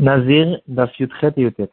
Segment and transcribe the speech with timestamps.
[0.00, 1.70] Nazir d'Afiutret et Yutet.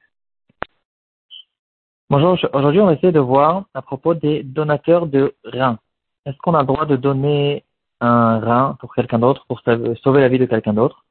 [2.09, 5.79] Bonjour, aujourd'hui on va essayer de voir à propos des donateurs de reins.
[6.25, 7.63] Est-ce qu'on a le droit de donner
[8.01, 11.05] un rein pour quelqu'un d'autre, pour sauver la vie de quelqu'un d'autre?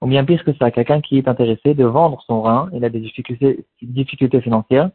[0.00, 2.88] Ou bien pire que ça, quelqu'un qui est intéressé de vendre son rein, il a
[2.88, 4.90] des difficultés, difficultés financières,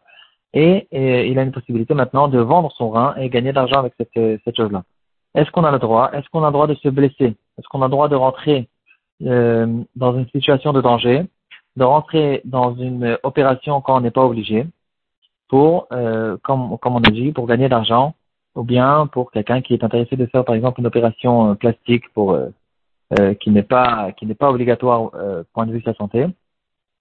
[0.54, 0.88] et,
[1.30, 4.42] il a une possibilité maintenant de vendre son rein et gagner de l'argent avec cette,
[4.44, 4.84] cette chose-là.
[5.36, 6.10] Est-ce qu'on a le droit?
[6.14, 7.36] Est-ce qu'on a le droit de se blesser?
[7.58, 8.68] Est-ce qu'on a le droit de rentrer
[9.26, 11.26] euh, dans une situation de danger,
[11.80, 14.68] de rentrer dans une opération quand on n'est pas obligé,
[15.48, 18.14] pour, euh, comme, comme on a dit, pour gagner de l'argent,
[18.56, 22.08] ou bien pour quelqu'un qui est intéressé de faire par exemple une opération euh, plastique
[22.14, 25.94] pour euh, qui n'est pas qui n'est pas obligatoire euh, point de vue de sa
[25.96, 26.28] santé.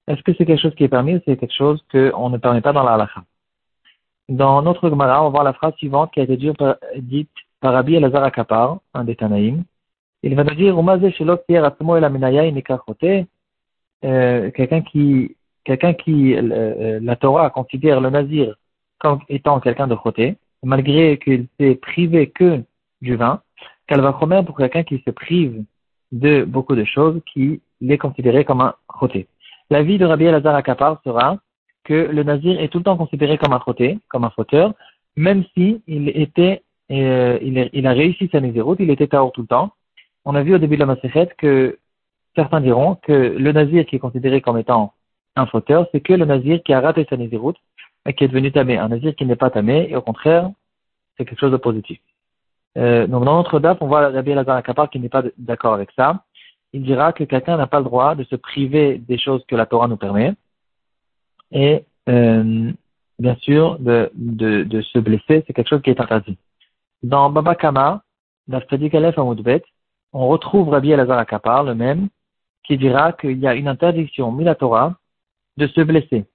[0.06, 2.62] Est-ce que c'est quelque chose qui est permis ou c'est quelque chose qu'on ne permet
[2.62, 3.22] pas dans la halakha?
[4.28, 7.96] Dans notre Gemara, on va voir la phrase suivante qui a été dite par Rabbi
[7.96, 9.64] Elazar Akapar, un des Tanaïm.
[10.22, 10.76] Il va nous dire,
[14.04, 18.54] euh, quelqu'un qui, quelqu'un qui, euh, la Torah considère le nazir
[18.98, 22.62] comme étant quelqu'un de côté, malgré qu'il s'est privé que
[23.00, 23.40] du vin,
[23.86, 25.62] qu'elle va promettre pour quelqu'un qui se prive
[26.12, 29.28] de beaucoup de choses, qui l'est considéré comme un choté.
[29.70, 31.38] La vie de Rabbi Elazar Akapar sera
[31.84, 34.74] que le nazir est tout le temps considéré comme un choté, comme un fauteur,
[35.16, 39.46] même si il était, euh, il, a réussi sa route, il était Taor tout le
[39.46, 39.72] temps,
[40.24, 41.78] on a vu au début de la Masechet que
[42.38, 44.92] certains diront que le nazir qui est considéré comme étant
[45.34, 47.56] un fauteur, c'est que le nazir qui a raté sa nésiroute
[48.06, 48.78] et qui est devenu tamé.
[48.78, 50.48] Un nazir qui n'est pas tamé, et au contraire,
[51.16, 51.98] c'est quelque chose de positif.
[52.76, 55.90] Euh, donc dans notre DAF, on voit Rabbi Elazar Akapar qui n'est pas d'accord avec
[55.96, 56.22] ça.
[56.72, 59.66] Il dira que quelqu'un n'a pas le droit de se priver des choses que la
[59.66, 60.34] Torah nous permet.
[61.50, 62.70] Et euh,
[63.18, 64.10] bien sûr, de,
[64.92, 66.38] se blesser, c'est quelque chose qui est interdit.
[67.02, 68.02] Dans Baba Kama,
[68.46, 69.64] dans Aleph Amoudbet,
[70.12, 72.08] on retrouve Rabbi Elazar Akapar, le même,
[72.68, 74.94] qui dira qu'il y a une interdiction Torah
[75.56, 76.26] de se blesser.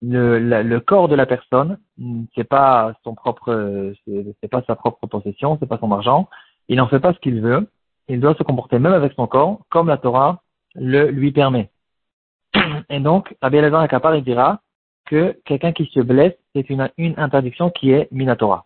[0.00, 1.78] Le, le, corps de la personne,
[2.34, 6.28] c'est pas son propre, c'est pas sa propre possession, c'est pas son argent.
[6.68, 7.68] Il n'en fait pas ce qu'il veut.
[8.08, 10.42] Il doit se comporter même avec son corps comme la Torah
[10.74, 11.70] le lui permet.
[12.90, 14.60] Et donc, Rabbi Elazar Akapar, il dira
[15.04, 18.64] que quelqu'un qui se blesse, c'est une, une interdiction qui est Minatora.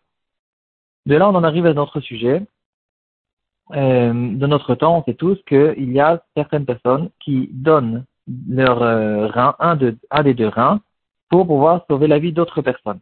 [1.06, 2.46] De là, on en arrive à notre sujet,
[3.74, 8.04] euh, de notre temps, on sait tous qu'il y a certaines personnes qui donnent
[8.48, 10.80] leur euh, rein, un, de, un des deux reins,
[11.28, 13.00] pour pouvoir sauver la vie d'autres personnes.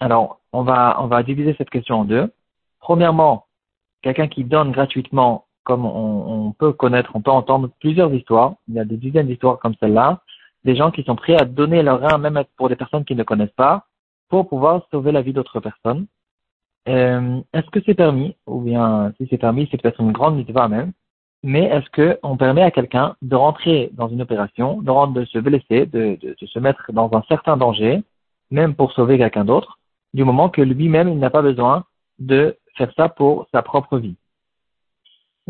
[0.00, 2.30] Alors, on va, on va diviser cette question en deux.
[2.80, 3.46] Premièrement,
[4.02, 8.54] quelqu'un qui donne gratuitement, comme on, on, peut connaître, on peut entendre plusieurs histoires.
[8.68, 10.20] Il y a des dizaines d'histoires comme celle-là.
[10.64, 13.22] Des gens qui sont prêts à donner leur rein, même pour des personnes qui ne
[13.22, 13.86] connaissent pas,
[14.28, 16.06] pour pouvoir sauver la vie d'autres personnes.
[16.88, 20.68] Euh, est-ce que c'est permis Ou bien, si c'est permis, c'est peut-être une grande mitzvah
[20.68, 20.92] même.
[21.42, 25.86] Mais est-ce qu'on permet à quelqu'un de rentrer dans une opération, de, de se blesser,
[25.86, 28.02] de, de, de, se mettre dans un certain danger,
[28.50, 29.78] même pour sauver quelqu'un d'autre,
[30.14, 31.84] du moment que lui-même, il n'a pas besoin
[32.18, 34.16] de faire ça pour sa propre vie?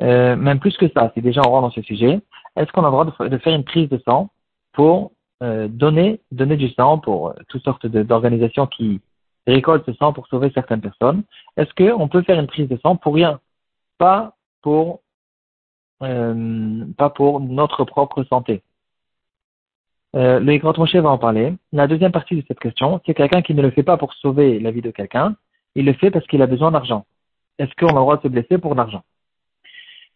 [0.00, 2.20] Euh, Même plus que ça, si déjà on rentre dans ce sujet,
[2.56, 4.30] est-ce qu'on a le droit de, faire une prise de sang
[4.72, 9.00] pour euh, donner, donner du sang pour euh, toutes sortes d'organisations qui
[9.46, 11.22] récolte ce sang pour sauver certaines personnes,
[11.56, 13.40] est-ce qu'on peut faire une prise de sang pour rien?
[13.98, 15.00] Pas pour,
[16.02, 18.62] euh, pas pour notre propre santé.
[20.14, 21.54] Euh, le Grand Moshe va en parler.
[21.72, 24.58] La deuxième partie de cette question, c'est quelqu'un qui ne le fait pas pour sauver
[24.60, 25.36] la vie de quelqu'un,
[25.74, 27.04] il le fait parce qu'il a besoin d'argent.
[27.58, 29.02] Est-ce qu'on a le droit de se blesser pour l'argent?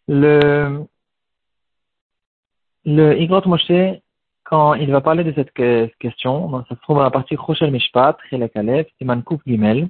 [0.08, 0.84] Le,
[2.84, 4.00] le Igrot Moshe
[4.50, 5.53] quand il va parler de cette
[6.00, 9.88] question, ça se trouve dans la partie Rochel Mishpat, Chelek Aleph, Siman Kouf Gimel,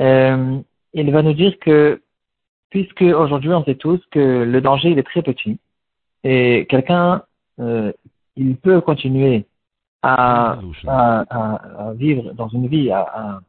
[0.00, 0.58] euh,
[0.92, 2.02] il va nous dire que,
[2.70, 5.60] puisque aujourd'hui on sait tous que le danger il est très petit,
[6.24, 7.22] et quelqu'un,
[7.60, 7.92] euh,
[8.34, 9.46] il peut continuer
[10.02, 10.58] à,
[11.94, 13.40] vivre dans une vie, à,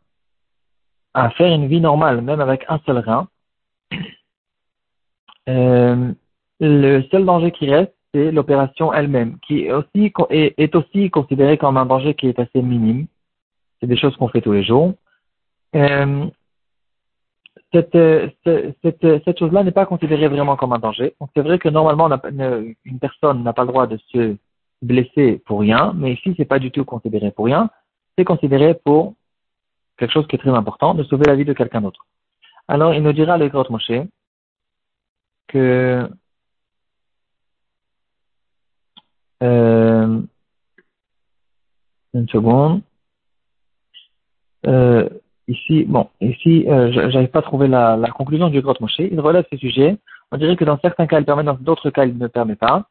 [1.15, 3.27] à, faire une vie normale, même avec un seul rein,
[5.49, 6.13] euh,
[6.59, 11.75] le seul danger qui reste, c'est l'opération elle-même, qui est aussi, est, aussi considérée comme
[11.75, 13.07] un danger qui est assez minime.
[13.79, 14.93] C'est des choses qu'on fait tous les jours.
[15.75, 16.25] Euh,
[17.73, 17.97] cette,
[18.81, 21.13] cette, cette chose-là n'est pas considérée vraiment comme un danger.
[21.35, 24.37] c'est vrai que normalement, une personne n'a pas le droit de se
[24.81, 27.69] blesser pour rien, mais ici, c'est pas du tout considéré pour rien.
[28.17, 29.15] C'est considéré pour
[29.97, 32.05] quelque chose qui est très important, de sauver la vie de quelqu'un d'autre.
[32.69, 33.91] Alors, il nous dira, le Grotte Moshe,
[35.49, 36.09] que
[39.43, 40.21] Euh,
[42.13, 42.81] une seconde.
[44.67, 45.07] Euh,
[45.47, 48.99] ici, bon, ici, euh, j'arrive pas à trouver la, la conclusion du Grotte Moshe.
[48.99, 49.97] Il relève ce sujet.
[50.31, 52.87] On dirait que dans certains cas, il permet, dans d'autres cas, il ne permet pas.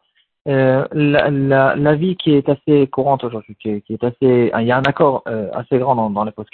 [0.49, 4.67] euh, la, la, la, vie qui est assez courante aujourd'hui, qui, qui, est assez, il
[4.67, 6.51] y a un accord euh, assez grand dans, dans les post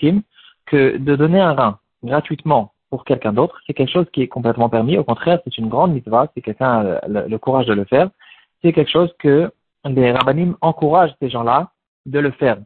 [0.66, 4.68] que de donner un rein gratuitement pour quelqu'un d'autre, c'est quelque chose qui est complètement
[4.68, 4.98] permis.
[4.98, 8.10] Au contraire, c'est une grande mitzvah, si quelqu'un a le, courage de le faire.
[8.62, 9.50] C'est quelque chose que
[9.84, 11.70] les rabbinim encouragent ces gens-là
[12.06, 12.58] de le faire.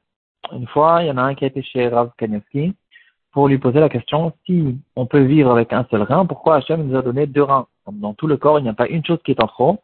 [0.53, 2.75] Une fois, il y en a un qui a été chez Rav Kanievski
[3.33, 6.87] pour lui poser la question si on peut vivre avec un seul rein, pourquoi Hachem
[6.87, 7.67] nous a donné deux reins?
[7.91, 9.83] Dans tout le corps, il n'y a pas une chose qui est en trop,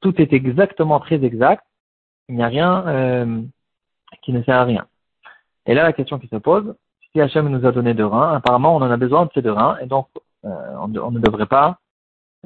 [0.00, 1.64] tout est exactement très exact,
[2.28, 3.42] il n'y a rien euh,
[4.22, 4.86] qui ne sert à rien.
[5.66, 6.74] Et là, la question qui se pose,
[7.12, 9.52] si Hachem nous a donné deux reins, apparemment on en a besoin de ces deux
[9.52, 10.08] reins, et donc
[10.44, 10.48] euh,
[10.78, 11.78] on, ne devrait pas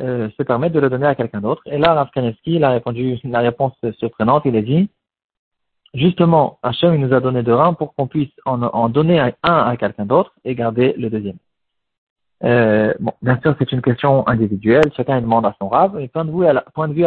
[0.01, 1.63] euh, se permettre de le donner à quelqu'un d'autre.
[1.67, 4.89] Et là, Rav Kanevski, il a répondu la réponse surprenante, il a dit,
[5.95, 10.07] justement, Hachem nous a donné deux reins pour qu'on puisse en, donner un à quelqu'un
[10.07, 11.37] d'autre et garder le deuxième.
[12.43, 16.25] Euh, bon, bien sûr, c'est une question individuelle, chacun demande à son rave, mais point
[16.25, 17.07] de vue à la, point de vue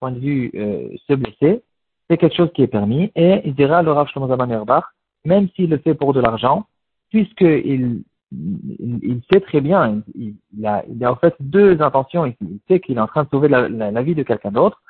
[0.00, 1.62] point de vue euh, se blesser,
[2.08, 4.84] c'est quelque chose qui est permis, et il dira le Rav Shlomo Erbach,
[5.24, 6.66] même s'il le fait pour de l'argent,
[7.10, 10.36] puisqu'il il, sait très bien, il,
[10.66, 12.36] a, il a en fait deux intentions ici.
[12.42, 14.82] Il sait qu'il est en train de sauver la, vie de quelqu'un d'autre.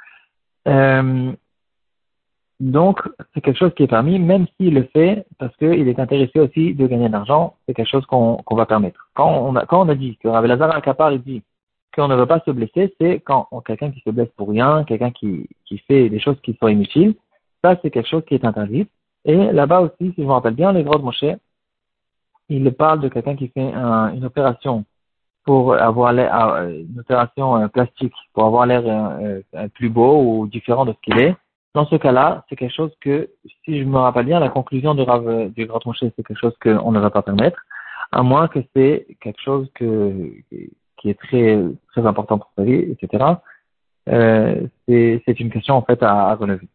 [0.68, 1.32] Euh,
[2.60, 3.00] donc,
[3.34, 6.74] c'est quelque chose qui est permis, même s'il le fait parce qu'il est intéressé aussi
[6.74, 9.08] de gagner de l'argent, c'est quelque chose qu'on va permettre.
[9.14, 11.42] Quand on, a, quand on a dit que Akapar il dit
[11.94, 15.10] qu'on ne veut pas se blesser, c'est quand quelqu'un qui se blesse pour rien, quelqu'un
[15.10, 17.14] qui, qui fait des choses qui sont inutiles,
[17.62, 18.86] ça c'est quelque chose qui est interdit.
[19.24, 21.24] Et là-bas aussi, si je me rappelle bien, les gros de Moshe,
[22.48, 24.84] il parle de quelqu'un qui fait une opération
[25.44, 30.46] pour avoir l'air, euh, une opération euh, plastique, pour avoir l'air euh, plus beau ou
[30.46, 31.36] différent de ce qu'il est.
[31.74, 33.28] Dans ce cas-là, c'est quelque chose que,
[33.64, 36.54] si je me rappelle bien, la conclusion du, Rav, du Grand Moshe, c'est quelque chose
[36.62, 37.60] qu'on ne va pas permettre,
[38.12, 41.58] à moins que c'est quelque chose que, qui est très,
[41.88, 43.24] très important pour sa vie, etc.
[44.08, 46.68] Euh, c'est une question en fait à, à relever.